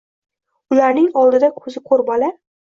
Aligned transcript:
Ularning 0.75 1.09
oldida 1.25 1.51
koʻzi 1.59 1.85
koʻr 1.91 2.05
bola 2.11 2.33